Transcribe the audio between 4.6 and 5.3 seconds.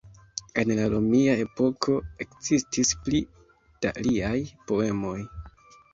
poemoj.